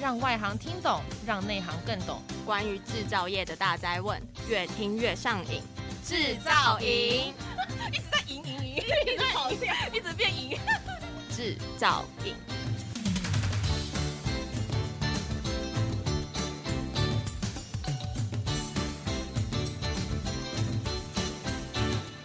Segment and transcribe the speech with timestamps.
[0.00, 2.20] 让外行听懂，让内行更懂。
[2.44, 5.62] 关于制造业的大灾问，越听越上瘾。
[6.04, 7.32] 制造营
[7.90, 10.56] 一直在赢赢赢，一直跑掉，一直变赢。
[11.34, 12.34] 制造营。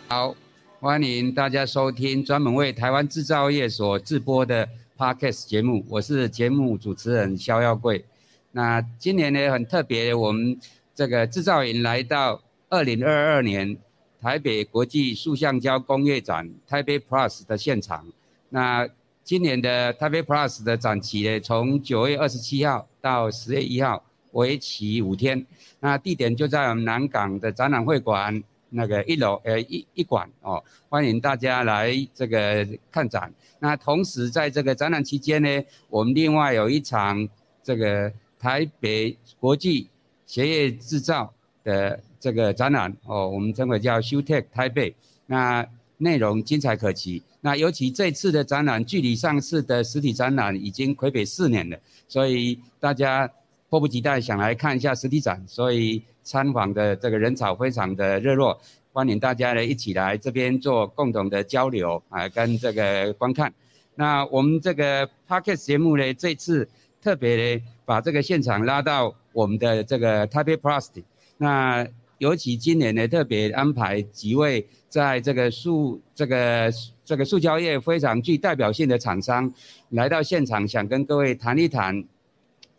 [0.07, 0.35] 好，
[0.81, 4.67] 欢迎大家收听专门为台湾制造业所制播的
[5.01, 8.05] Podcast 节目，我是节目主持人萧耀贵。
[8.51, 10.55] 那今年呢很特别，我们
[10.93, 12.39] 这个制造营来到
[12.69, 13.75] 二零二二年
[14.21, 18.05] 台北国际塑橡胶工业展台北 Plus 的现场。
[18.49, 18.87] 那
[19.23, 25.43] 今年的台北 Plus 的展期呢，从九月二十七号到十月一号，为期五天。
[25.79, 28.43] 那地点就在我们南港的展览会馆。
[28.73, 33.29] 那个一楼呃一一馆哦，欢迎大家来这个看展。
[33.63, 37.29] 那同时在这个展览期间呢，我们另外有一场
[37.63, 39.87] 这个台北国际
[40.25, 41.31] 鞋业制造
[41.63, 44.93] 的这个展览哦，我们称为叫 ShoTech 台北。
[45.27, 45.65] 那
[45.97, 47.21] 内容精彩可期。
[47.39, 53.31] 那尤其这次的展览距离上次的实体展览已经睽违四年了，所以大家
[53.69, 56.01] 迫不及待想来看一下实体展，所以。
[56.23, 58.55] 参访的这个人潮非常的热络，
[58.93, 63.53] 欢迎大家呢一起来这边做共同的交流啊，跟这个观看。
[63.95, 66.67] 那我们这个 Podcast 节目呢，这次
[67.01, 70.89] 特别呢把这个现场拉到我们的这个 Taipei Plus。
[71.37, 76.69] 那尤其今年呢特别安排几位在这个塑这个
[77.05, 79.53] 这个塑胶业非常具代表性的厂商
[79.91, 82.03] 来到现场，想跟各位谈一谈。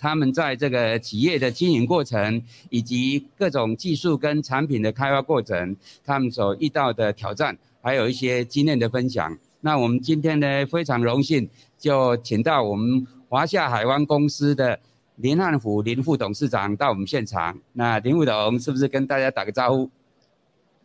[0.02, 9.38] 他们在这个企业的经营过程，以及各种技术跟产品的开发过程，他们所遇到的挑战，还有一些经验的分享。
[9.60, 14.76] 那我们今天呢，非常荣幸，就请到我们华夏海湾公司的
[15.14, 17.56] 林汉甫林副董事长到我们现场。
[17.74, 19.88] 那林副董是不是跟大家打个招呼？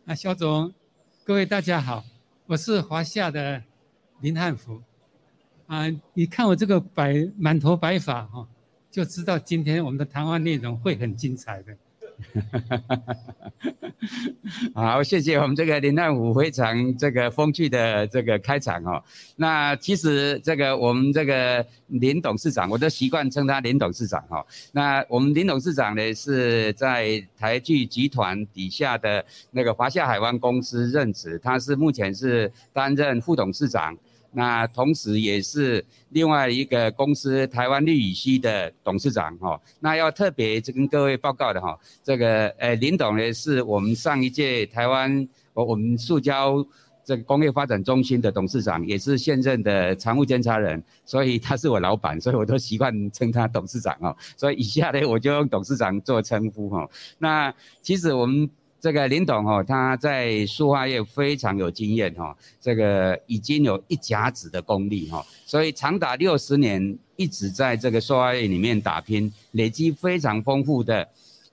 [0.06, 0.72] 啊，肖总，
[1.24, 2.04] 各位大家好，
[2.46, 3.60] 我是华夏的
[4.20, 4.80] 林汉福。
[5.66, 8.46] 啊，你看我这个白满头白发哈。
[8.90, 11.76] 就知道今天我们的谈话内容会很精彩的。
[14.74, 19.00] 好，谢谢我们这个林汉武非常这个风趣的这个开场哦。
[19.36, 24.44] 那其实这个我们这个林董事长，我都习惯称他林董事长哈。
[24.72, 33.96] 那我们林董事长呢是在台聚集团底下的那个华夏海湾公司任职，他是目前是担任副董事长。
[34.30, 39.60] 那同时也是另外一个公司台湾绿乙烯的董事长哈。
[39.80, 46.64] 那要特别跟各位报告的哈，这个呃林董呢是我们上一届台湾我我们塑胶
[47.04, 54.14] 这个工业发展中心的董事长，也是现任的常务监察人，所以他是我老板，所以我都习惯称他董事长哦。
[54.36, 56.88] 所以以下呢我就用董事长做称呼哈。
[57.18, 57.52] 那
[57.82, 58.48] 其实我们。
[58.80, 71.08] 这个林董哦，他在书画业非常有经验哈，这个已经有一甲子的功力哈，所以长达六十年一直在这个书画业里面打拼，累积非常丰富的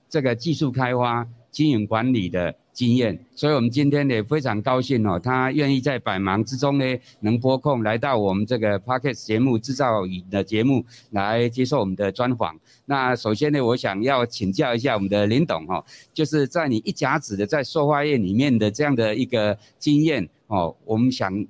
[0.08, 1.26] 这个技术开发、
[1.56, 2.54] 经营管理的。
[2.76, 6.84] 经验，所以我们今天也非常高兴哦，他愿意在百忙之中呢，
[7.20, 12.54] 能拨空来到我们这个 Podcast 节目制造营的节目来接受我们的专访。
[12.84, 21.46] 那首先呢，我想要请教一下我们的林董哈，就是在你一甲子的在塑化业里面的这样的一个经验哦，我们想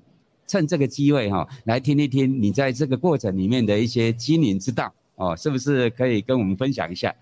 [0.46, 7.12] 趁这个机会哈，来听一听你在这个过程里面的一些经营之道哦，是不是可以跟我们分享一下？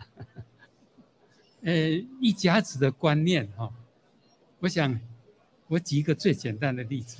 [1.64, 1.72] 呃，
[2.20, 3.72] 一家子的观念哈。
[4.60, 5.00] 我想，
[5.66, 7.16] 我举一个最简单的例子。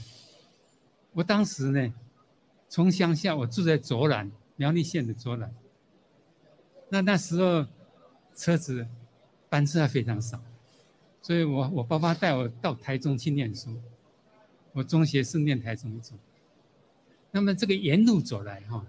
[1.12, 1.94] 我当时呢，
[2.68, 5.54] 从乡下，我住在卓兰，苗栗县的卓兰。
[6.90, 7.66] 那那时候
[8.34, 8.86] 车子
[9.48, 10.38] 班次还非常少，
[11.22, 13.74] 所以我我爸爸带我到台中去念书。
[14.72, 16.18] 我中学是念台中一中。
[17.30, 18.84] 那么这个沿路走来哈，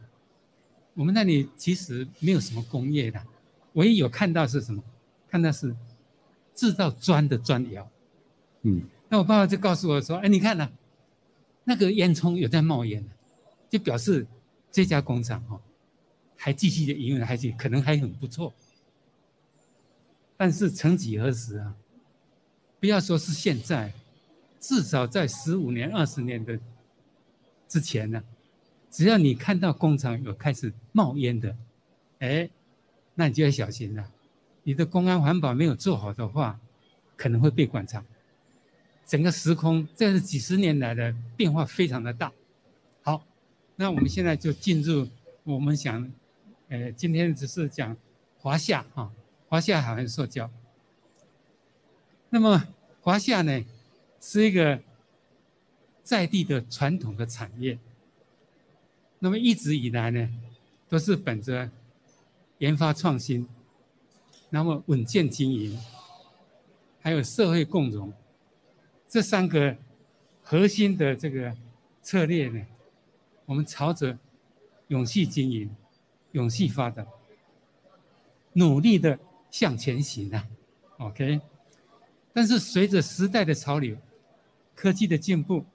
[0.96, 3.26] 我们那里其实没有什么工业的，
[3.74, 4.84] 唯一有看到是什么？
[5.36, 5.76] 看到是
[6.54, 7.86] 制造砖的砖窑。
[8.62, 10.72] 嗯，那我爸爸就告诉我说：“哎，你看呢，
[11.66, 13.04] 那个烟囱有在冒烟，
[13.70, 14.26] 就表示
[14.72, 15.60] 这家工厂哈，
[16.38, 18.54] 还继续的营运，还是可能还很不错。
[20.38, 21.76] 但是曾几何时啊，
[22.80, 23.92] 不要说是现在，
[24.62, 26.58] 至少在十五年、二十年的
[27.68, 28.24] 之前呢，
[28.90, 31.58] 只要你看到工厂有开始冒烟的，
[32.20, 32.50] 哎，
[33.16, 34.12] 那你就要小心了。
[34.66, 36.60] 你的公安环保没有做好的话，
[37.16, 38.04] 可能会被关厂。”
[39.08, 42.32] 整个时空，这是几十年来的变化非常的大。
[43.04, 43.24] 好，
[43.76, 45.08] 那我们现在就进入
[45.44, 46.12] 我们想
[46.70, 47.96] 呃，今天只是讲
[48.40, 49.12] 华夏哈，
[49.48, 50.50] 华夏海湾塑胶。
[52.32, 52.68] 那么
[53.02, 53.64] 华夏呢，
[54.20, 54.82] 是一个
[56.02, 57.78] 在地的传统的产业。
[59.20, 60.28] 那么一直以来呢，
[60.90, 61.70] 都是本着
[62.58, 63.48] 研发创新，
[64.50, 65.78] 那么稳健经营，
[67.02, 68.14] 还有社会共融
[69.08, 69.76] 这三个
[70.42, 71.56] 核心的这个
[72.02, 72.66] 策略呢，
[73.46, 74.18] 我们朝着
[74.88, 75.70] 永续经营、
[76.32, 77.06] 永续发展，
[78.54, 79.20] 努力的
[79.50, 80.48] 向前行啊。
[80.98, 81.42] OK，
[82.32, 83.98] 但是随着时代的潮流、
[84.74, 85.66] 科技的进步、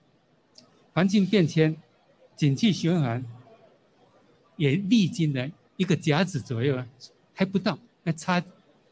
[0.95, 1.77] 环境变迁、
[2.37, 3.25] 景气循环，
[4.57, 6.83] 也历经了一个甲子左右，
[7.35, 8.43] 还不到，还差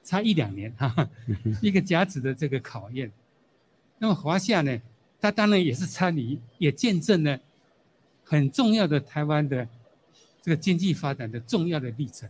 [0.08, 1.10] 差一两年哈，
[1.60, 3.12] 一个甲子的这个考验。
[3.98, 4.80] 那么华夏呢，
[5.20, 7.38] 它当然也是参与，也见证了
[8.24, 9.68] 很重要的台湾的
[10.40, 12.26] 这个经济发展的重要的历程。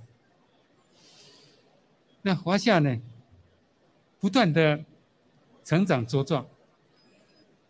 [2.22, 3.00] 那华夏呢，
[4.18, 4.84] 不断的
[5.62, 6.44] 成长茁壮，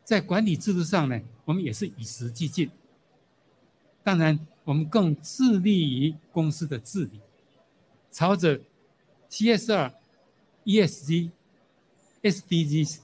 [0.04, 2.70] 在管理制度上呢，我们也是与时俱进。
[4.02, 7.20] 当然，我们更致力于公司的治理，
[8.10, 8.58] 朝着
[9.28, 9.92] CSR、
[10.68, 11.30] E S G
[12.20, 13.00] S D G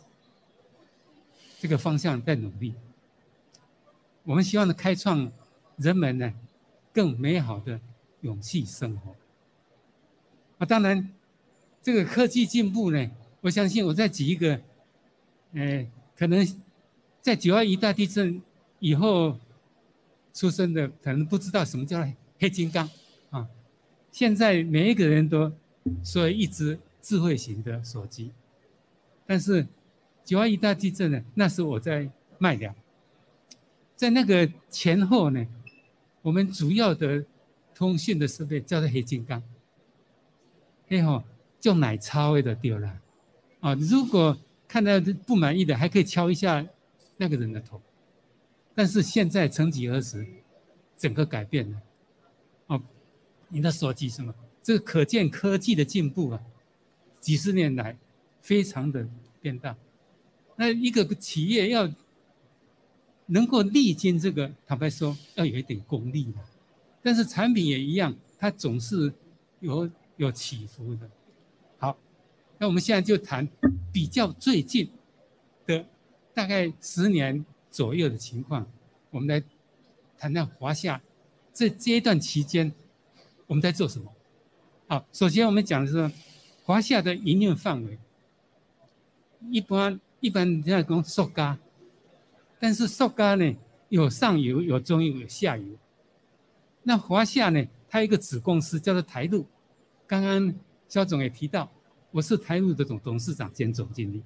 [1.58, 2.74] 这个方向在努力。
[4.22, 5.32] 我们希望呢，开创
[5.78, 6.30] 人们呢
[6.92, 7.80] 更美好的
[8.20, 9.16] 永续生活。
[10.58, 11.08] 啊，当然，
[11.80, 14.60] 这个科技进步呢，我相信我再举一个，
[15.54, 16.46] 呃，可能
[17.22, 18.42] 在九二一大地震
[18.78, 19.40] 以后。
[20.36, 22.04] 出生的可能不知道什么叫
[22.40, 22.90] 黑金刚
[23.30, 23.48] 啊！
[24.10, 25.52] 现在每一个人都
[26.02, 28.32] 说一只智慧型的手机，
[29.26, 29.66] 但是
[30.24, 32.74] 九二一大地震呢，那时我在卖粮，
[33.94, 35.46] 在那个前后呢，
[36.22, 37.22] 我们主要的
[37.74, 39.42] 通讯的设备叫做黑金刚，
[40.88, 41.22] 嘿吼，
[41.60, 43.00] 就奶超味的丢了
[43.60, 43.74] 啊！
[43.74, 44.34] 如果
[44.66, 44.92] 看到
[45.26, 46.66] 不满意的，还可以敲一下
[47.18, 47.80] 那个人的头。
[48.74, 50.26] 但是现在曾几何时，
[50.96, 51.82] 整个改变了。
[52.68, 52.82] 哦，
[53.48, 54.34] 你的手机什么？
[54.62, 56.40] 这个可见科技的进步啊，
[57.24, 57.96] 几十年来
[58.42, 59.08] 非常的
[59.40, 59.74] 变大。
[60.56, 61.90] 那一个企业要
[63.26, 66.38] 能够历经这个，坦白说要有一点功力的。
[67.02, 69.12] 但是产品也一样，它总是
[69.60, 71.10] 有有起伏的。
[71.78, 71.96] 好，
[72.58, 73.48] 那我们现在就谈
[73.90, 74.90] 比较最近
[75.66, 75.86] 的
[76.34, 77.44] 大概十年。
[77.74, 78.64] 左右的情况，
[79.10, 79.42] 我们来
[80.16, 81.02] 谈谈华夏
[81.52, 82.72] 这阶段期间
[83.48, 84.12] 我们在做什么。
[84.86, 86.08] 好，首先我们讲的是
[86.64, 87.98] 华夏的营运范围，
[89.50, 91.58] 一般一般人家讲塑胶，
[92.58, 93.54] 但是塑胶呢
[93.90, 95.76] 有上游、有中游、有下游。
[96.82, 99.46] 那华夏呢，它有一个子公司叫做台路，
[100.06, 100.54] 刚刚
[100.88, 101.70] 肖总也提到，
[102.10, 104.22] 我是台路的总董事长兼总经理。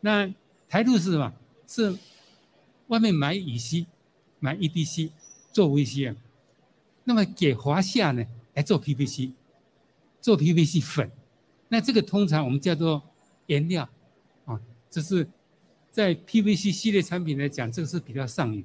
[0.00, 0.28] 那
[0.68, 1.32] 台路是什么？
[1.66, 1.96] 是。
[2.88, 3.86] 外面买乙烯，
[4.40, 5.10] 买 EDC
[5.52, 6.16] 做 VCM，
[7.04, 9.32] 那么给华夏呢来做 PVC，
[10.24, 11.10] 做 PVC 粉，
[11.68, 13.02] 那这个通常我们叫做
[13.44, 13.86] 颜料
[14.46, 15.28] 啊，这是
[15.90, 18.64] 在 PVC 系列产品来讲，这个是比较上游。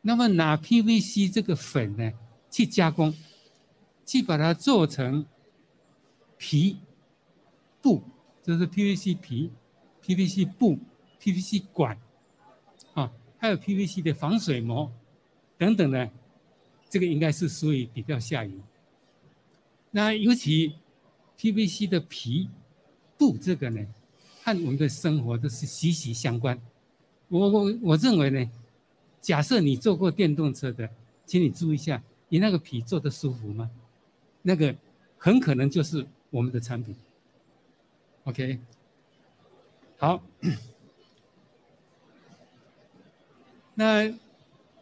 [0.00, 2.10] 那么拿 PVC 这个粉呢
[2.50, 3.14] 去加工，
[4.06, 5.26] 去把它做成
[6.38, 6.78] 皮
[7.82, 8.02] 布，
[8.42, 9.50] 这是 PVC 皮、
[10.02, 10.78] PVC 布、
[11.20, 12.00] PVC 管。
[12.94, 14.90] 啊还有 PVC 的防水膜
[15.58, 16.10] 等等的，
[16.88, 18.58] 这个应该是属于比较下游。
[19.92, 20.74] 那尤其
[21.38, 22.48] PVC 的皮
[23.16, 23.86] 布这个呢，
[24.42, 26.60] 和我们的生活都是息息相关。
[27.28, 28.50] 我我我认为呢，
[29.20, 30.88] 假设你坐过电动车的，
[31.24, 33.70] 请你注意一下，你那个皮做得舒服吗？
[34.42, 34.74] 那个
[35.18, 36.96] 很可能就是我们的产品。
[38.24, 38.58] OK，
[39.98, 40.22] 好。
[43.74, 44.12] 那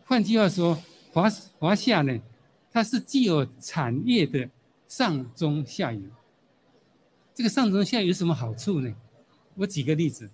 [0.05, 0.81] 换句话说，
[1.13, 2.21] 华华夏呢，
[2.73, 4.49] 它是既有产业的
[4.91, 6.03] 上中下游。
[7.33, 8.93] 这个上中下游有什么好处呢？
[9.55, 10.29] 我举个例子。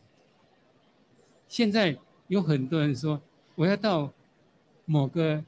[1.46, 1.98] 现在
[2.28, 3.20] 有很多人说，
[3.54, 4.10] 我要到
[4.86, 5.44] 某个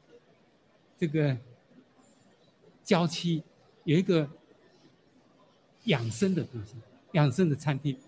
[0.99, 1.35] 这个
[2.85, 3.43] 郊区
[3.85, 4.29] 有一个
[5.85, 6.75] 养生的东西，
[7.12, 7.99] 养生的餐厅。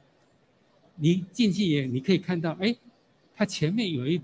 [0.96, 2.76] 你进去也你可以看到，哎，
[3.34, 4.20] 它前面有一。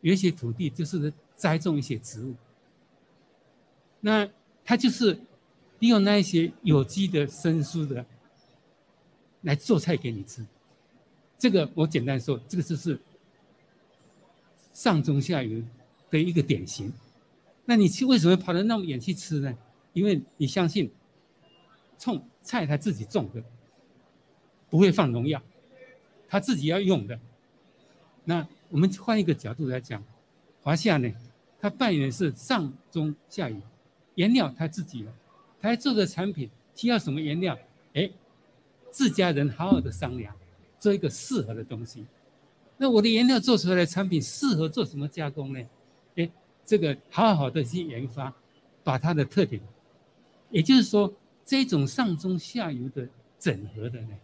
[0.00, 2.32] 有一些土地就是栽种一些植物，
[3.98, 4.30] 那
[4.64, 5.18] 它就是
[5.78, 8.04] 利用那一些有机的生疏的
[9.42, 10.44] 来做菜给你吃。
[11.38, 12.98] 这个我简单说，这个就是
[14.72, 15.62] 上中下游
[16.10, 16.92] 的一个典型。
[17.64, 19.56] 那你去为什么跑得那么远去吃呢？
[19.92, 20.90] 因为你相信，
[21.98, 23.42] 种菜他自己种的，
[24.70, 25.42] 不会放农药，
[26.28, 27.18] 他自己要用的。
[28.24, 30.02] 那我们换一个角度来讲，
[30.62, 31.12] 华夏呢，
[31.60, 33.56] 他扮演的是上中下游，
[34.14, 35.12] 原料他自己的，
[35.60, 37.58] 他做的产品需要什么原料？
[37.94, 38.10] 哎，
[38.90, 40.34] 自家人好好的商量，
[40.78, 42.04] 做一个适合的东西。
[42.76, 45.60] 那我的原料做出来的产品适合做什么加工呢？
[46.16, 46.30] 哎，
[46.64, 48.32] 这个好好的去研发，
[48.84, 49.60] 把它的特点，
[50.50, 51.12] 也就是说，
[51.44, 54.16] 这种上中下游的整合的呢，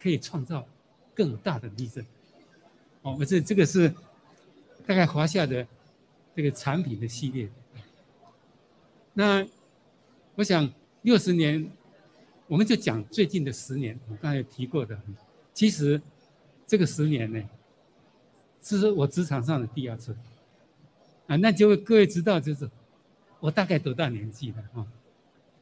[0.00, 0.64] 可以创造
[1.12, 2.06] 更大的利润。
[3.02, 3.92] 哦，我这这个是
[4.86, 5.66] 大概华夏的
[6.36, 7.50] 这个产品的系列。
[9.12, 9.44] 那
[10.34, 10.70] 我想
[11.02, 11.70] 六十年，
[12.46, 15.00] 我们就讲最近的十年，我刚才有提过的，
[15.52, 16.00] 其实
[16.66, 17.42] 这个十年呢。
[18.64, 20.16] 是我职场上的第二次，
[21.26, 22.70] 啊，那就各位知道，就是
[23.40, 24.86] 我大概多大年纪了啊？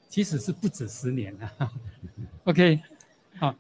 [0.07, 1.73] 其实是不止十年了。
[2.45, 2.79] OK，
[3.39, 3.57] 好，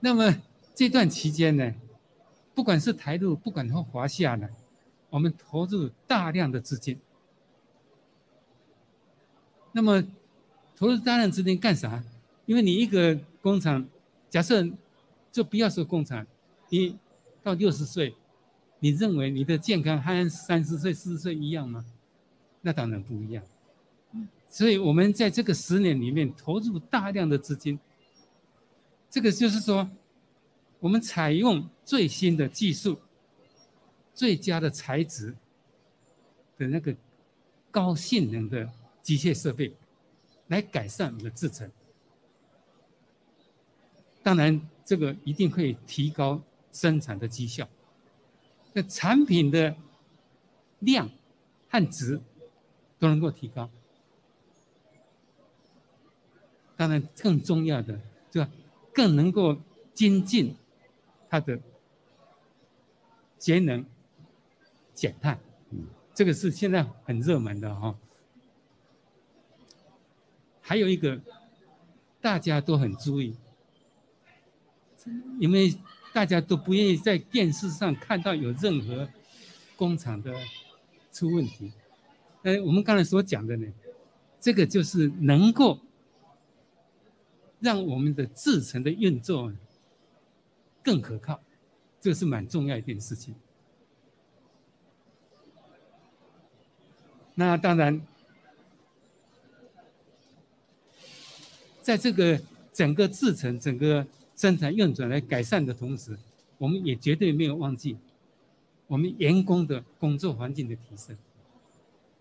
[0.00, 0.34] 那么
[0.74, 1.74] 这段期间呢，
[2.54, 4.48] 不管是台陆，不管是华夏呢，
[5.10, 6.98] 我们投入大量的资金。
[9.78, 10.02] 那么
[10.74, 12.02] 投入大量资金干啥？
[12.46, 13.86] 因为你一个工厂，
[14.28, 14.68] 假设
[15.30, 16.26] 就不要说工厂，
[16.68, 16.98] 你
[17.44, 18.12] 到六十岁。
[18.80, 21.84] 你认为你的健康和三十岁、四十岁一样吗？
[22.62, 23.44] 那当然不一样。
[24.48, 27.78] 所以，我们在这个十年里面投入大量的资金。
[29.08, 29.88] 这个就是说，
[30.80, 32.98] 我们采用最新的技术、
[34.12, 35.36] 最佳的材质
[36.56, 36.96] 的那个
[37.70, 38.68] 高性能的
[39.08, 39.72] 机械设备，
[40.48, 41.72] 来改善我们的制程。
[44.22, 47.66] 当然，这个一定会提高生产的绩效。
[48.74, 49.74] 那产品的
[50.80, 51.08] 量
[51.70, 52.20] 和值
[52.98, 53.70] 都能够提高，
[56.76, 57.98] 当然更重要的，
[58.30, 58.46] 就
[58.92, 59.56] 更能够
[59.94, 60.54] 精进
[61.30, 61.58] 它的
[63.38, 63.82] 节能
[64.92, 65.40] 减碳，
[66.14, 67.98] 这个是现在很热门的哈。
[70.68, 71.18] 还有一个
[72.20, 73.34] 大家都很注意，
[75.40, 75.74] 因为。
[76.10, 79.08] 大家都不愿意在电视上看到有任何
[79.76, 80.34] 工厂的
[81.12, 81.70] 出问题。
[82.42, 83.66] 呃，我们刚才所讲的呢，
[84.40, 85.78] 这个就是能够
[87.60, 89.52] 让我们的制程的运作
[90.82, 91.40] 更可靠，
[92.00, 93.34] 这是蛮重要一件事情。
[97.34, 98.00] 那当然，
[101.88, 102.38] 在这个
[102.70, 104.06] 整个制程整个。
[104.36, 106.16] 生产运转来改善的同时，
[106.58, 107.96] 我们也绝对没有忘记
[108.86, 111.18] 我们员工的工作环境的提升。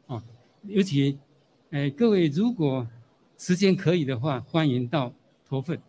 [0.08, 0.24] 哦，
[0.64, 1.20] 尤其，
[1.70, 2.88] 哎，各位如果
[3.38, 5.14] 时间可以的话，欢迎到
[5.48, 5.80] 驼粪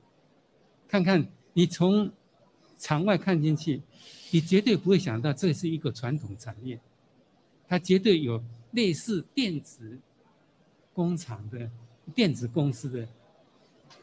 [0.87, 1.27] 看看。
[1.55, 2.13] 你从
[2.79, 3.81] 场外看进去，
[4.31, 6.79] 你绝对不会想到这是一个传统产业，
[7.67, 9.99] 它绝对有类似电子
[10.93, 11.71] 工厂的
[12.15, 13.09] 电子公司的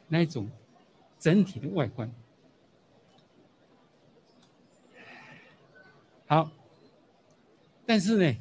[0.07, 0.49] 那一种。
[1.17, 2.13] 整体的外观
[6.27, 6.51] 好，
[7.83, 8.37] 但是呢，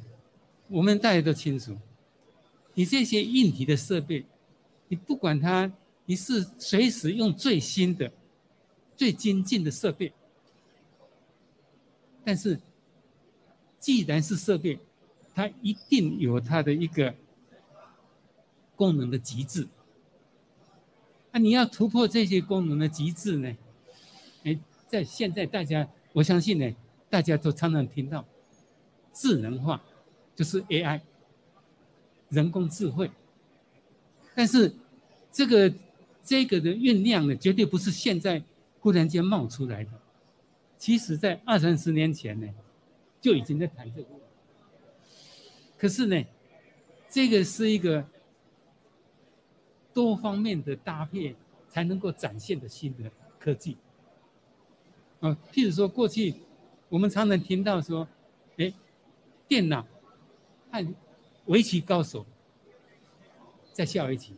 [0.67, 1.75] 我们大家都清楚，
[2.75, 4.23] 你这些硬体的设备，
[4.87, 5.71] 你不管它，
[6.05, 8.11] 你是随时用最新的、
[8.95, 10.13] 最精进的设备，
[12.23, 12.59] 但是
[13.79, 14.77] 既然是设备，
[15.33, 17.15] 它一定有它的一个
[18.75, 19.67] 功能的极致。
[21.35, 23.57] 那你要突破这些功能的极致呢？
[24.45, 26.75] 哎，在现在大家，我相信呢，
[27.09, 28.25] 大家都常常听到
[29.11, 29.83] 智能化，
[30.33, 31.01] 就是 AI，
[32.29, 33.11] 人工智慧。
[34.33, 34.73] 但是
[35.29, 35.73] 这个
[36.23, 38.41] 这个的酝酿呢，绝对不是现在
[38.79, 39.91] 忽然间冒出来的。
[40.77, 42.47] 其实，在二三十年前呢，
[43.19, 44.07] 就已经在谈这个。
[45.77, 46.23] 可是呢，
[47.09, 48.05] 这个是一个。
[49.95, 51.33] 多方面的搭配
[51.69, 53.09] 才能够展现的新的
[53.39, 53.77] 科技。
[55.21, 56.35] 啊，譬如说过去
[56.89, 58.05] 我们常常听到说，
[58.57, 58.73] 哎，
[59.47, 59.87] 电脑
[60.69, 60.85] 和
[61.45, 62.25] 围棋高手
[63.71, 64.33] 在下围棋，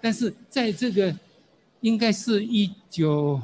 [0.00, 1.16] 但是在这个
[1.80, 3.40] 应该是一九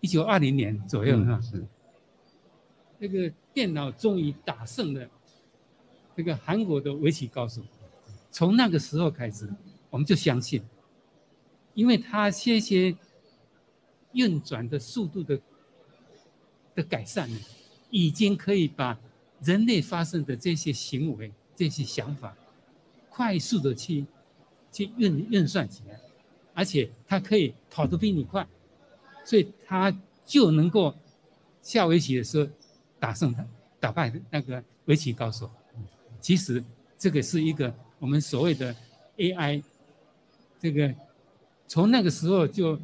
[0.00, 1.66] 一九二零年左右哈，是
[2.98, 5.10] 那个电脑终于打胜了
[6.16, 7.60] 这个韩国的围棋高手。
[8.36, 9.48] 从那个时候开始，
[9.88, 10.62] 我们就相信，
[11.72, 12.94] 因为它这些
[14.12, 15.40] 运转的速度的
[16.74, 17.40] 的改善呢，
[17.88, 19.00] 已经可以把
[19.40, 22.36] 人类发生的这些行为这些想法，
[23.08, 24.04] 快速的去
[24.70, 25.98] 去运运算起来，
[26.52, 28.46] 而且它可以跑得比你快，
[29.24, 29.90] 所以它
[30.26, 30.94] 就能够
[31.62, 32.46] 下围棋的时候
[33.00, 33.46] 打胜他，
[33.80, 35.50] 打败那个围棋高手。
[36.20, 36.62] 其实
[36.98, 38.74] 这个是一个我们所谓的
[39.16, 39.62] AI，
[40.60, 40.94] 这个
[41.66, 42.78] 从那个时候就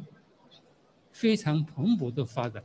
[1.11, 2.63] 非常蓬勃的发展。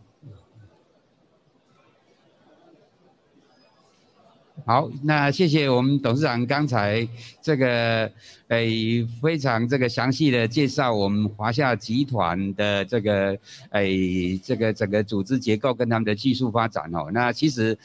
[4.66, 7.06] 好，那谢谢我们董事长刚才
[7.40, 8.10] 这个
[8.48, 13.38] 诶、非常这个详细的介绍我们华夏集团的这个
[13.70, 17.08] 诶、这个整个组织结构跟他们的技术发展哦。
[17.12, 17.78] 那其实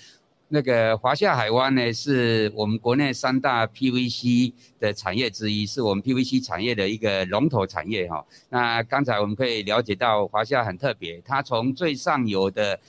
[0.54, 8.24] 那个华夏海湾呢，是我们国内三大 PVC 的产业之一，是我们 PVC 产业的一个龙头产业哈。
[8.50, 12.80] 那刚才我们可以了解到华夏很特别，它从最上游的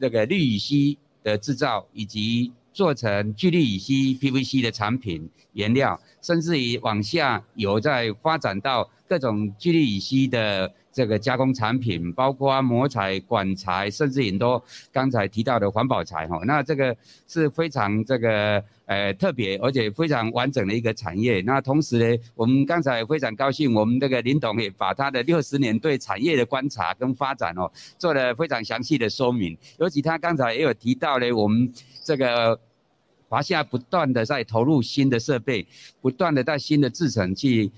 [0.00, 16.40] 那个氯乙烯的制造以及做成聚氯乙烯 PVC 的产品原料，甚至于往下游再发展到各种聚氯乙烯的这个加工产品，包括模材、管材，甚至很多刚才提到的环保材哈。
[16.44, 16.94] 那这个
[17.26, 21.40] 是非常这个呃特别，而且非常完整的一个产业。
[21.40, 29.56] 那同时呢，我们刚才非常高兴，我们这个林董也把他的六十年对产业的观察跟发展哦，做了非常详细的说明。
[29.78, 31.72] 尤其他刚才也有提到呢，我们。
[32.04, 32.58] 这个
[33.28, 35.64] 华夏不断的在投入新的设备，
[36.00, 37.70] 不断的在新的制程去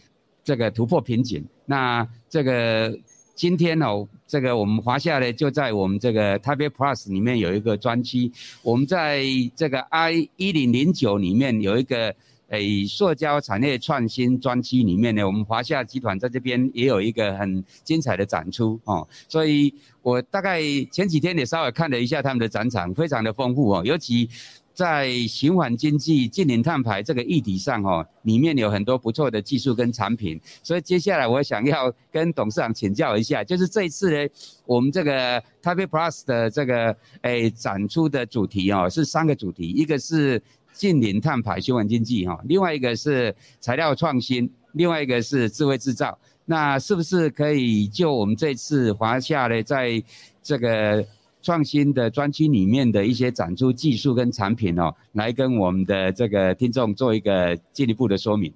[0.44, 1.44] 这个突破瓶颈。
[1.66, 2.96] 那这个
[3.34, 8.30] 今天哦，这个我们华夏呢就在我们这个 Taipei Plus 里面有一个专区，
[8.62, 9.24] 我们在
[9.56, 12.14] 这个 I 一零零九里面有一个。
[12.48, 19.08] 诶，塑胶产业创新专区里面呢，我们华夏集团在这边也有一个很精彩的展出哦。
[19.28, 20.60] 所以我大概
[20.92, 23.82] 前几天也稍微看了一下他们的展场，非常的丰富哦。
[23.84, 24.28] 尤其
[24.74, 30.38] 在循环经济、近零碳排这个议题上哦，里面有很多不错的技术跟产品。
[30.62, 34.28] 所以接下来我想要跟董事长请教一下，就是这一次呢，
[34.66, 40.42] 我们这个 t a p e Plus 的这个诶展出的主题哦，是三个主题，一个是。
[40.74, 46.18] 近零碳排循环经济哈，另外一个是材料创新，另外一个是智慧制造。
[46.46, 50.02] 那是不是可以就我们这次华夏呢，在
[50.42, 51.06] 这个
[51.44, 58.52] 创新的专区里面的一些展出技术跟产品哦，来跟我们的这个听众做一个进一步的说明？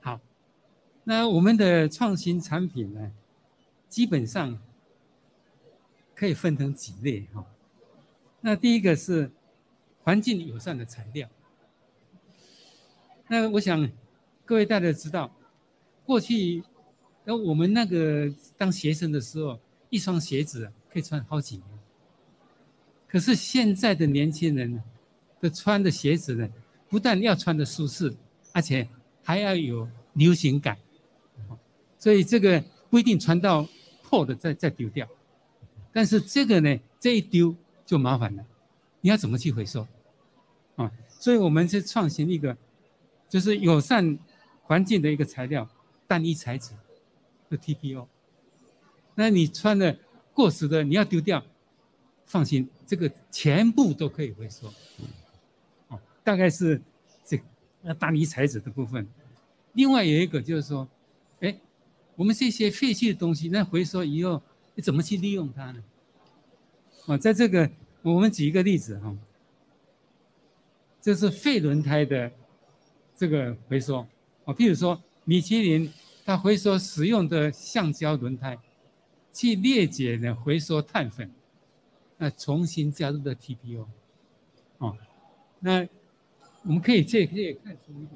[0.00, 0.20] 好，
[1.04, 3.12] 那我们的创新产品呢，
[3.88, 4.58] 基本上
[6.14, 7.46] 可以分成几类哈。
[8.40, 9.30] 那第一个是。
[10.04, 11.28] 环境友善的材料。
[13.28, 13.86] 那我想
[14.46, 15.30] 各位大家知道，
[16.06, 16.62] 过去
[17.26, 19.60] 那我们那个当学生的时候，
[19.90, 21.64] 一双鞋子可以穿好几年。
[23.06, 24.82] 可是现在的年轻人呢，
[25.40, 26.48] 的穿的鞋子呢，
[26.88, 28.12] 不但要穿的舒适，
[28.52, 28.88] 而且
[29.22, 30.76] 还要有流行感。
[32.00, 33.66] 所以这个不一定穿到
[34.02, 35.06] 破的再再丢掉，
[35.92, 37.54] 但是这个呢，这一丢
[37.86, 38.44] 就麻烦了，
[39.00, 39.86] 你要怎么去回收？
[40.74, 42.56] 啊，所以我们是创新一个，
[43.28, 44.18] 就是友善
[44.62, 45.68] 环境的一个材料，
[46.08, 46.72] 单一材质
[47.48, 48.06] 的 TPO。
[49.14, 49.98] 那你穿的
[50.38, 51.44] 过时的，你要丢掉，
[52.24, 54.72] 放心，这个全部都可以回收。
[55.88, 56.80] 哦，大概是
[57.24, 57.36] 这
[57.82, 59.04] 个单一材质的部分。
[59.72, 60.86] 另外有一个就是说，
[61.40, 61.52] 哎，
[62.14, 64.40] 我们这些废弃的东西，那回收以后
[64.76, 65.82] 你怎么去利用它呢？
[67.08, 67.68] 啊，在这个
[68.02, 69.12] 我们举一个例子哈。
[71.00, 72.30] 这是废轮胎的
[73.16, 74.06] 这个回收
[74.44, 75.92] 啊，譬如说米其林，
[76.24, 78.56] 它回收使用的橡胶轮胎，
[79.38, 81.30] 去裂解呢回收碳粉，
[82.16, 83.86] 那重新加入的 TPO，
[84.78, 84.98] 哦，
[85.60, 85.86] 那
[86.64, 88.10] 我们可以这可以看出一个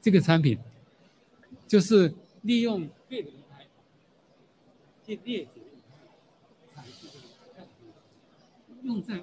[0.00, 0.58] 这个产品，
[1.68, 3.64] 就是利用废轮胎
[5.06, 5.60] 去裂解
[6.74, 6.84] 产，
[8.82, 9.20] 用在。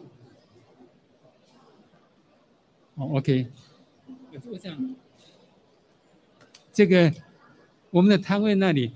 [2.95, 3.51] 哦，OK，
[4.49, 4.95] 我想
[6.71, 7.13] 这个
[7.91, 8.93] 我们的摊位那里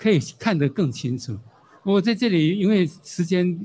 [0.00, 1.38] 可以看得更清楚。
[1.82, 3.58] 我在这里因为时间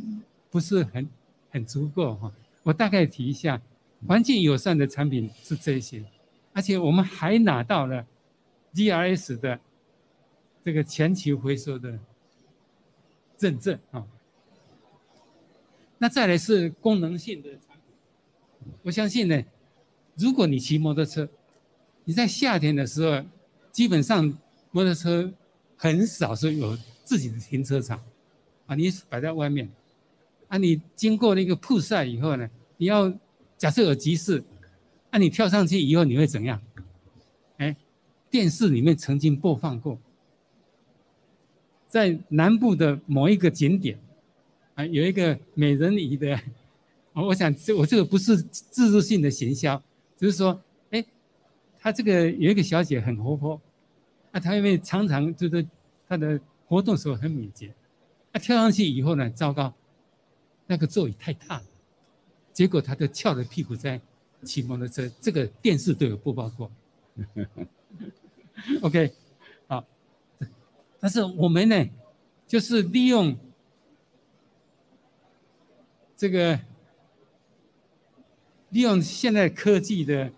[0.51, 1.07] 不是很
[1.49, 2.29] 很足够哈，
[2.63, 3.61] 我大概提一下，
[4.05, 6.03] 环境友善的产品是这些，
[6.51, 8.05] 而且我们还拿到了
[8.73, 9.57] GRS 的
[10.61, 11.97] 这个全球回收的
[13.39, 14.05] 认证啊。
[15.97, 18.73] 那再来是功能性的产品。
[18.83, 19.41] 我相信呢，
[20.15, 21.29] 如果你骑摩托车，
[22.03, 23.23] 你在夏天的时候，
[23.71, 24.37] 基本上
[24.71, 25.31] 摩托车
[25.77, 28.01] 很少是有自己的停车场，
[28.65, 29.69] 啊，你摆在外面，
[30.47, 33.13] 啊，你经过那个曝晒以后呢，你要
[33.57, 34.43] 假设有急事，
[35.11, 36.61] 啊，你跳上去以后你会怎样？
[37.57, 37.75] 哎，
[38.29, 39.99] 电视里面曾经播放过，
[41.87, 43.99] 在南部的某一个景点，
[44.73, 46.39] 啊，有一个美人鱼的，
[47.13, 49.81] 我想这我这个不是置入性的行销，
[50.17, 51.05] 只是说，哎，
[51.79, 53.61] 他这个有一个小姐很活泼，
[54.35, 55.65] 啊，她因为常常就是
[56.09, 57.73] 他的活动时候很敏捷，
[58.33, 59.73] 啊，跳上去以后呢，糟糕，
[60.67, 61.63] 那个座椅太大了，
[62.51, 64.01] 结果他就翘着屁股在
[64.43, 66.69] 骑摩托车，这个电视都有播报过。
[68.81, 69.13] OK，
[69.67, 69.85] 好，
[70.99, 71.85] 但是我们呢，
[72.45, 73.37] 就是利用
[76.17, 76.59] 这个
[78.71, 80.29] 利用现在科技的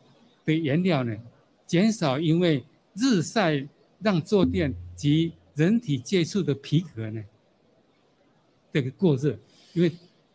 [0.45, 1.17] 的原料呢，
[1.65, 3.67] 减少因为日晒
[3.99, 7.23] 让坐垫及人体接触的皮革呢，
[8.71, 9.37] 这个过热，
[9.73, 9.91] 因为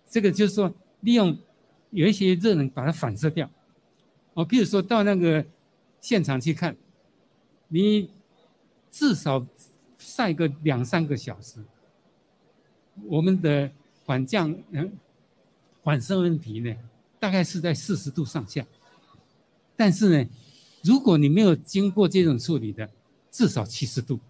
[0.09, 1.37] 这个就是说利用
[1.90, 3.48] 有一些热能把它反射掉。
[4.35, 5.44] 哦，比如说到那个
[6.01, 6.77] 现场去看，
[7.68, 8.11] 你
[8.90, 9.46] 至少
[9.98, 11.62] 晒个两三个小时，
[13.05, 13.70] 我们的
[14.05, 14.92] 缓降嗯
[15.83, 16.75] 缓升温皮呢，
[17.20, 18.66] 大概是在四十度上下。
[19.77, 20.31] 但是呢，
[20.83, 22.88] 如果你没有经过这种处理的，
[23.32, 24.20] 至少七十度。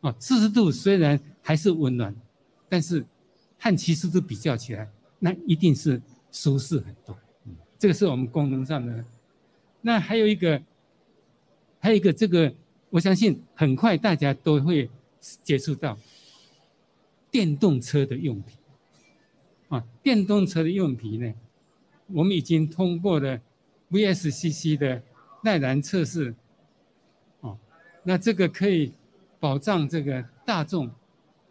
[0.00, 2.14] 哦，四十度虽然还是温暖，
[2.68, 3.04] 但是
[3.58, 7.14] 和七十度比较起来，那一定是舒适很多。
[7.78, 9.04] 这个是我们功能上的。
[9.80, 10.62] 那还有一个，
[11.80, 12.54] 还有一个这个，
[12.90, 14.88] 我相信很快大家都会
[15.42, 15.98] 接触到
[17.30, 18.56] 电动车的用品。
[19.68, 21.34] 啊，电动车的用品呢，
[22.08, 23.40] 我们已经通过了
[23.90, 25.02] VSCC 的
[25.42, 26.34] 耐燃测试。
[28.02, 28.92] 那这个可以
[29.38, 30.90] 保障这个大众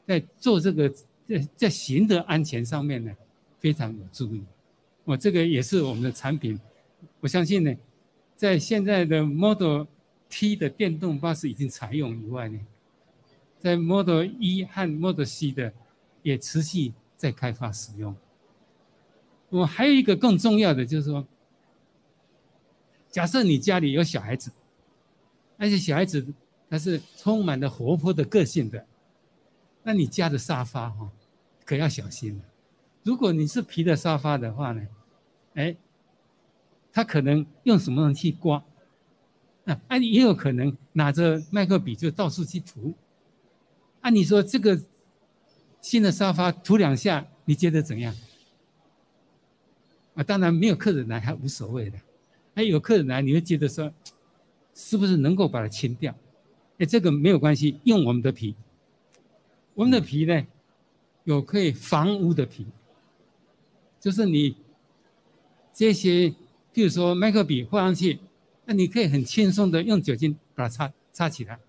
[0.06, 0.90] 在做这个
[1.26, 3.12] 在在行的安全上面呢，
[3.60, 4.44] 非常有助益。
[5.04, 6.60] 我这个也是我们的产品，
[7.20, 7.76] 我相信呢，
[8.36, 9.86] 在现在的 Model
[10.30, 12.60] T 的电动巴士已经采用以外呢，
[13.60, 15.74] 在 Model E 和 Model C 的
[16.22, 18.16] 也持续在开发使用。
[19.50, 21.26] 我还有一个更重要的就是说，
[23.10, 24.52] 假设你家里有小孩子，
[25.62, 26.26] 而且小孩子
[26.68, 28.84] 他是充满了活泼的个性的，
[29.84, 31.12] 那你家的沙发哈，
[31.64, 32.44] 可要小心了。
[33.04, 34.88] 如果你是皮的沙发的话呢，
[35.54, 35.76] 哎，
[36.92, 38.64] 他可能用什么东西刮？
[39.66, 42.96] 啊，啊，也有可能拿着麦克笔就到处去涂。
[44.02, 44.82] 按你说这个
[45.80, 48.16] 新的沙发涂两下，你觉得怎样？
[50.16, 52.00] 啊，当然没有客人来还无所谓的，
[52.56, 53.94] 哎，有客人来你会觉得说，
[54.74, 56.16] 是不是能够把它清掉？
[56.78, 58.56] 哎，这个没有关系，用我们的皮，
[59.76, 60.46] 我们的皮呢，
[61.26, 62.66] 有可以防污的皮。
[64.00, 64.56] 就是你
[65.72, 66.30] 这些，
[66.74, 68.20] 譬如说麦克笔画上去，
[68.66, 71.60] 那你可以很轻松的用酒精把它擦擦起来。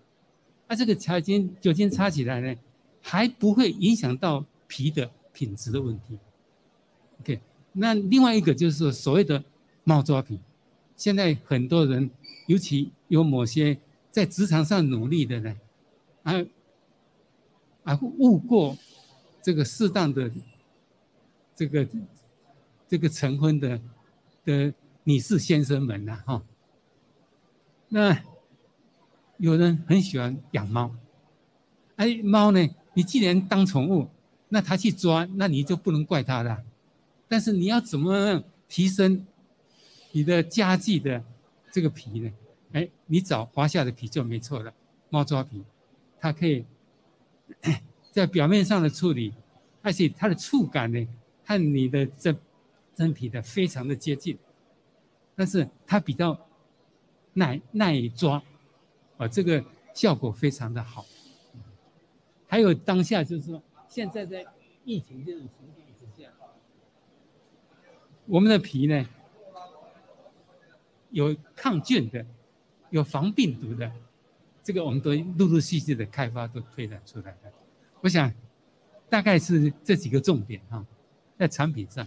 [0.67, 2.55] 那这个酒精酒精擦起来呢，
[3.01, 6.17] 还不会影响到皮的品质的问题。
[7.21, 7.39] OK，
[7.73, 9.43] 那另外一个就是所谓的
[9.83, 10.39] 猫抓皮，
[10.95, 12.09] 现在很多人，
[12.47, 13.77] 尤其有某些
[14.11, 15.55] 在职场上努力的呢，
[16.23, 16.33] 啊
[17.83, 18.77] 啊误过
[19.41, 20.31] 这个适当的
[21.55, 21.87] 这个。
[22.85, 23.81] 这个成婚的
[24.45, 24.71] 的
[25.03, 26.43] 女士先生们呐、哈，
[27.89, 28.23] 那
[29.37, 30.93] 有人很喜欢养猫，
[31.95, 34.07] 哎，猫呢，你既然当宠物，
[34.49, 36.63] 那它去抓，那你就不能怪它了。
[37.27, 39.25] 但是你要怎么提升
[40.11, 41.23] 你的家具的
[41.73, 42.31] 这个皮呢？
[42.71, 44.73] 哎，你找华夏的皮就没错了，
[45.09, 45.61] 猫抓皮，
[46.21, 46.63] 它可以
[48.13, 49.33] 在表面上的处理，
[49.81, 51.05] 而且它的触感呢，
[51.43, 52.33] 和你的这。
[52.95, 54.37] 真皮的非常的接近，
[55.35, 56.39] 但是它比较
[57.33, 58.39] 耐耐抓，
[59.17, 61.03] 啊，这个效果非常的好。
[62.47, 64.45] 还有当下就是说，现在在
[64.85, 66.29] 疫情这种情况之下，
[68.27, 69.09] 我们的皮呢，
[71.13, 72.25] 有抗菌的，
[72.89, 73.89] 有防病毒的，
[74.63, 77.53] 这个我们都陆陆续续的开发都推展出来的。
[78.01, 78.33] 我想
[79.07, 80.85] 大概是这几个重点哈，
[81.37, 82.05] 在产品上。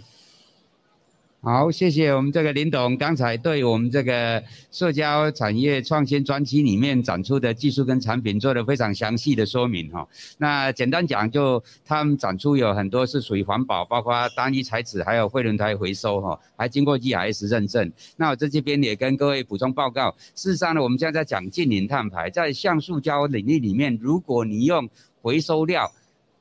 [1.42, 10.04] 好，谢谢我们这个林董刚才对我们这个塑胶产业创新专区里面展出的技术跟产品做了非常详细的说明哈。
[10.38, 17.92] 那简单讲，就他们展出有很多是属于环保，包括单一材质，还有废轮胎回收哈，还经过 GRS 认证。
[18.16, 24.88] 那我在这边也跟各位补充报告，事实上呢，我们现在在讲净零碳排，在橡塑胶领域里面，如果你用
[25.22, 25.92] 回收料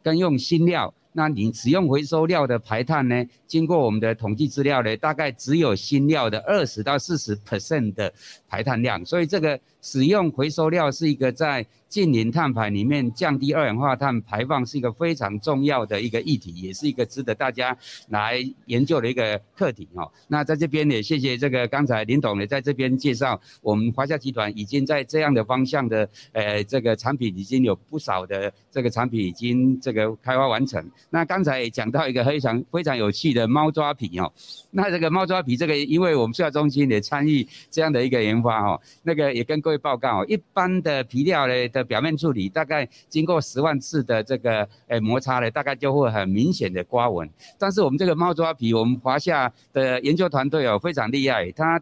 [0.01, 0.91] 跟用新料。
[1.17, 3.25] 那你使用回收料的排碳呢？
[3.47, 8.13] 经过我们的统计资料呢，大概只有新料的二十到四十 percent 的
[8.49, 9.03] 排碳量。
[9.05, 17.77] 所以这个使用回收料是一个在近零碳排里面降低二氧化碳排放是一个非常重要的一个议题，也是一个值得大家
[18.09, 20.11] 来研究的一个课题哦。
[20.27, 30.83] 那在这边也谢谢这个刚才林董也在这边介绍，我们华夏集团已经在这样的方向的呃这个产品已经有不少的这个产品已经这个开发完成。
[31.11, 34.33] 那刚才也讲到一个非常非常有趣的猫抓皮哦，
[34.71, 47.29] 那这个猫抓皮这个，因为我们塑料中心也参与这样的一个研发哦，那个也跟各位报告，一般的皮料嘞的表面处理，大概经过十万次的这个诶摩擦嘞，大概就会很明显的刮纹。
[47.57, 51.81] 但是我们这个猫抓皮，我们华夏的研究团队哦非常厉害，它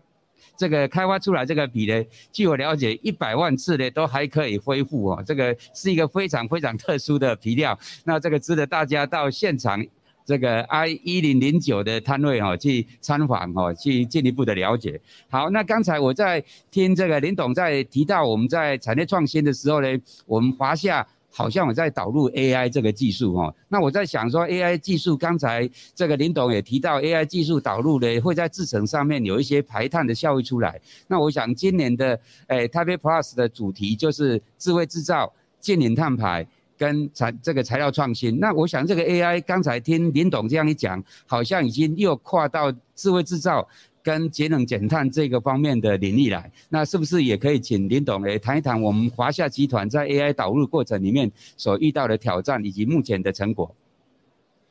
[0.56, 7.78] 这个开发出来这个皮呢，据我了解，一百万次呢都还可以恢复哦，这个是一个非常非常特殊的皮料。
[8.04, 9.84] 那这个值得大家到现场
[10.26, 15.00] 这个 I 一零零九的摊位哦去参访哦，去进一步的了解。
[15.30, 19.88] 好，那刚才我在听这个林董在提到我们在产业创新的时候呢，
[20.26, 21.06] 我们华夏。
[21.36, 30.80] 好像我在导入 AI 这个技术哦，那我在想说 AI 技术，刚才这个林董也提到 AI 技术导入呢，会在制程上面有一些排碳的效益出来。
[31.08, 36.46] 那我想今年的诶 Taipei Plus 的主题就是智慧制造、净零碳排
[36.78, 38.40] 跟材这个材料创新。
[38.40, 43.68] 那我想这个 AI 刚才听林董这样一讲，好像已经又跨到智慧制造。
[44.06, 53.74] 跟节能减碳这个方面的领域来，那是不是也可以请林董来谈一谈我们华夏集团在 AI 导入过程里面所遇到的挑战以及目前的成果？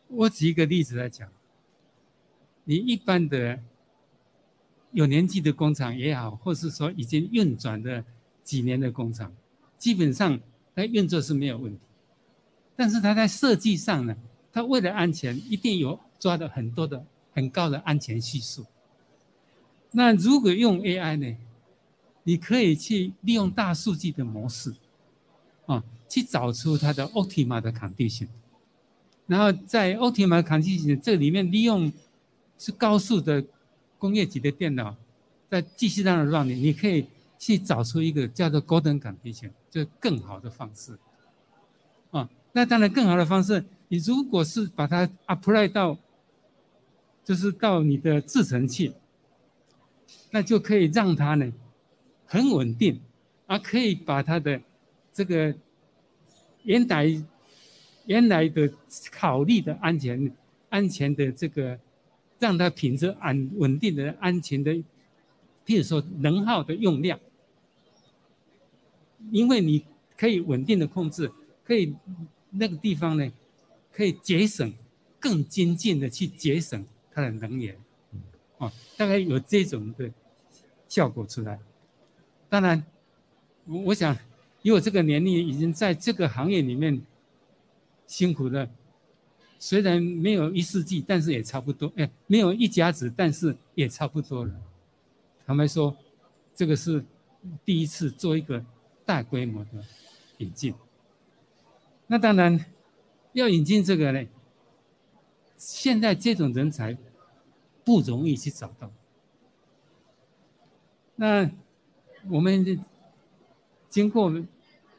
[0.08, 1.26] 我举一个例子来讲，
[2.64, 3.58] 你一般的
[4.90, 8.04] 有年纪的工厂也好，或是说已经运转的
[8.44, 9.32] 几年的工厂，
[9.78, 10.38] 基本上
[10.76, 11.80] 它运作是没有问题，
[12.76, 14.16] 但是它在设计上呢，
[14.52, 18.64] 它为了安全，一定有抓到很多的很高的安全系数。
[19.90, 21.36] 那如果用 AI 呢？
[22.24, 24.72] 你可以去利用大数据的模式，
[25.66, 28.28] 啊，去找出它的 optimal 的 condition，
[29.26, 31.92] 然后在 optimal condition 这里面利用
[32.56, 33.44] 是高速的
[33.98, 34.94] 工业级的电脑，
[35.50, 37.04] 在机器上的 run，你可以
[37.40, 40.96] 去找出一个叫做 golden condition，就更好的方式，
[42.52, 45.98] 那当然更好的方式，你如果是把它 apply 到，
[47.24, 48.92] 就是到你的制程器。
[50.34, 51.52] 那就可以让它呢
[52.24, 52.98] 很稳定，
[53.46, 54.60] 而可以把它的
[55.12, 55.54] 这个
[56.62, 57.22] 原来
[58.06, 58.70] 原来的
[59.10, 60.34] 考虑的安全
[60.70, 61.78] 安全的这个
[62.38, 64.72] 让它品质安稳定的安全的，
[65.66, 67.18] 譬如说能耗的用量，
[69.30, 69.84] 因为你
[70.16, 71.30] 可以稳定的控制，
[71.62, 71.94] 可以
[72.52, 73.32] 那个地方呢
[73.92, 74.72] 可以节省
[75.18, 77.76] 更精进的去节省它的能源，
[78.58, 80.10] 哦，大概有这种的。
[80.88, 81.58] 效果出来，
[82.50, 82.84] 当然，
[83.64, 84.14] 我我想，
[84.60, 87.00] 以我这个年龄已经在这个行业里面
[88.06, 88.68] 辛苦了，
[89.58, 91.90] 虽然没有一世纪，但是也差不多。
[91.96, 94.52] 哎，没有一甲子，但是也差不多了。
[95.46, 95.96] 坦白说，
[96.54, 97.02] 这个是
[97.64, 98.62] 第一次做一个
[99.06, 99.82] 大规模的
[100.36, 100.74] 引进。
[102.12, 102.62] 那当然，
[103.32, 104.22] 要引进这个呢，
[105.56, 106.94] 现在这种人才
[107.86, 108.92] 不容易去找到。
[111.16, 111.50] 那
[112.28, 112.84] 我们
[113.88, 114.30] 经过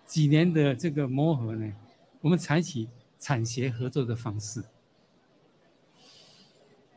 [0.07, 1.71] 几年的这个磨合呢，
[2.19, 2.87] 我们采取
[3.19, 4.63] 产学合作的方式。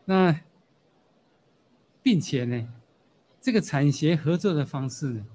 [0.07, 0.41] 那
[2.03, 2.67] 并且呢，
[3.43, 5.27] 这个产学合作的方式呢，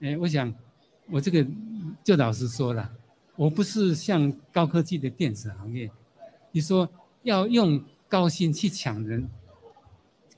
[0.00, 0.54] 哎，我想
[1.06, 1.46] 我这个
[2.04, 2.95] 就老实说了，
[3.36, 5.90] 我不是像高科技的电子行业，
[6.52, 6.88] 你说
[7.22, 9.28] 要用高薪去抢人，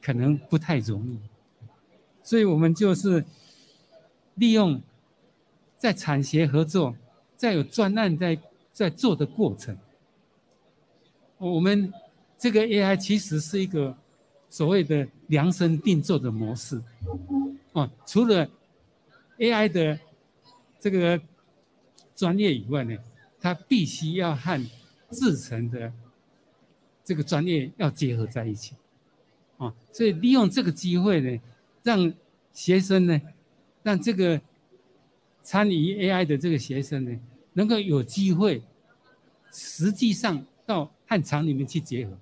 [0.02, 1.18] 可能不太容易。
[2.22, 3.24] 所以我们就是
[4.34, 4.80] 利用
[5.76, 6.96] 在产学合作，
[7.36, 8.38] 在有专案在
[8.72, 9.76] 在做的过程，
[11.38, 11.92] 我们
[12.36, 13.96] 这个 AI 其实是一个
[14.48, 16.82] 所谓的量身定做的模式。
[17.72, 18.48] 哦，除了
[19.38, 19.98] AI 的
[20.80, 21.20] 这个
[22.18, 22.98] 专业以外呢，
[23.40, 24.60] 它必须要和
[25.12, 25.92] 制成的
[27.04, 28.74] 这个专业要结合在一起。
[29.58, 31.40] 啊，所以利用这个机会呢。
[31.84, 32.12] 让
[32.52, 33.18] 学生呢，
[33.82, 34.38] 让这个
[35.42, 37.18] 参与 AI 的这个学生呢，
[37.54, 38.60] 能够有机会，
[39.50, 42.18] 实际上到和厂里面去结合，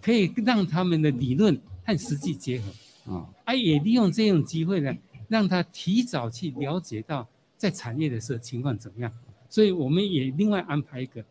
[0.00, 4.94] 可以让他们的理论和实际结合啊，啊也利用这种机会呢，
[5.26, 7.26] 让他提早去了解到
[7.64, 9.10] 在产业的时候情况怎么样。
[9.48, 11.24] 所以我们也另外安排一个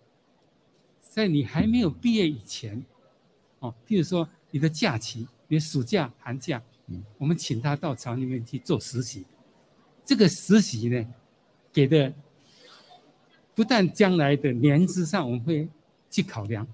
[1.00, 2.84] 在你还没有毕业以前，
[3.60, 9.24] 哦，譬如说你的假期，你的暑假、寒假，嗯，我们请他到厂里面去做实习，
[10.04, 11.06] 这个实习呢，
[11.72, 12.12] 给的
[13.54, 15.70] 不但将来的年资上我们会
[16.10, 16.68] 去考量，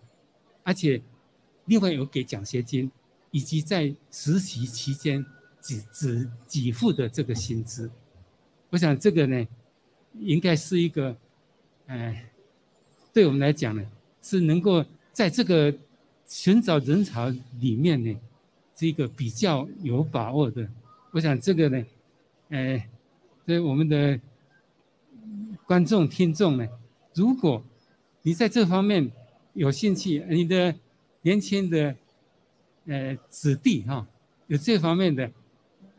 [0.64, 1.02] 而且
[1.66, 2.90] 另外有给奖学金，
[3.32, 5.26] 以及在实习期间
[5.62, 7.92] 给只给付的这个薪资，
[8.70, 9.48] 我想这个呢，
[10.20, 11.16] 应该是一个，
[11.88, 12.26] 哎。
[13.12, 13.84] 对我们来讲呢，
[14.22, 15.74] 是能够在这个
[16.28, 17.28] 寻找人才
[17.60, 18.16] 里面呢，
[18.76, 20.70] 这个比较有把握的。
[21.12, 21.86] 我想这个呢，
[22.50, 22.82] 呃，
[23.48, 24.18] 对我们的
[25.66, 26.68] 观众听众呢，
[27.16, 27.62] 如果
[28.22, 29.12] 你在这方面
[29.54, 30.74] 有兴趣，你的
[31.24, 31.96] 年轻的
[32.86, 34.08] 呃子弟哈，
[34.46, 35.30] 有这方面的，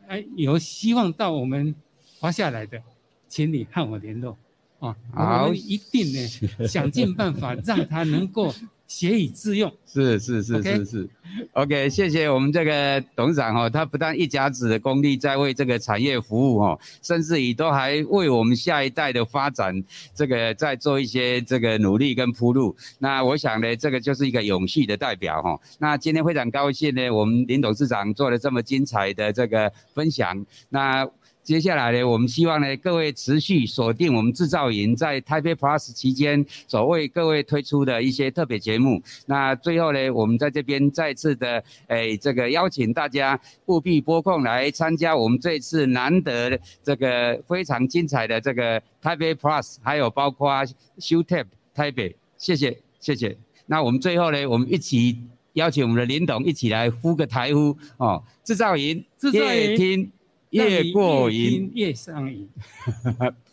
[0.07, 1.75] 哎，有希望到我们
[2.21, 2.79] 华夏来的，
[3.27, 4.37] 请你和我联络。
[4.79, 8.53] 啊，好，我们一定呢，想尽办法让他能够
[8.87, 9.71] 学以致用。
[9.91, 11.09] 是是是是是
[11.53, 22.75] ，OK，谢谢我们这个董事长哦，他不但一甲子的功力在为这个产业服务哦，甚至于都还为我们下一代的发展这个在做一些这个努力跟铺路。
[22.99, 25.59] 那我想呢，这个就是一个永续的代表哈。
[25.79, 30.45] 那今天非常高兴呢，我们林董事长做了这么精彩的这个分享。
[30.69, 31.07] 那
[31.43, 39.01] 接下来呢，我们希望呢，各位持续锁定我们制造营在台北 Plus 期间所为各位推出的一些特别节目。
[39.25, 50.53] 那最后呢，我们在这边再次的，诶，这个邀请大家务必拨空来参加我们这次难得这个非常精彩的这个台北 Plus，还有包括
[50.99, 52.15] ShowTap 台北。
[52.37, 53.35] 谢谢，谢谢。
[53.65, 55.17] 那我们最后呢，我们一起
[55.53, 60.11] 邀请我们的林董一起来呼个台呼哦，制造营，制造营，
[60.51, 60.69] 听。
[60.69, 62.47] 越过瘾，越上瘾。